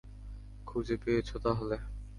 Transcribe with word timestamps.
খুঁজে 0.67 0.95
পেয়েছ 0.97 1.29
তাহলে। 1.37 1.77